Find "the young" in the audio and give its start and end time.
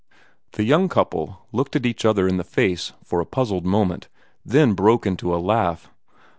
0.53-0.89